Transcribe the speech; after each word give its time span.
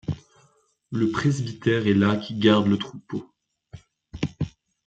Le 0.89 1.11
presbytère 1.11 1.85
est 1.85 1.93
là 1.93 2.17
qui 2.17 2.33
garde 2.33 2.65
le 2.65 2.79
troupeau; 2.79 3.31